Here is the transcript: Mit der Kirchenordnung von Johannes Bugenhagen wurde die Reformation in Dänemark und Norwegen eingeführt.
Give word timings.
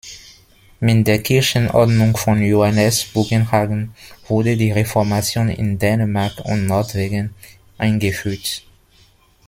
Mit 0.79 1.05
der 1.05 1.21
Kirchenordnung 1.21 2.17
von 2.17 2.41
Johannes 2.41 3.05
Bugenhagen 3.05 3.93
wurde 4.27 4.57
die 4.57 4.71
Reformation 4.71 5.47
in 5.47 5.77
Dänemark 5.77 6.39
und 6.43 6.65
Norwegen 6.65 7.35
eingeführt. 7.77 8.63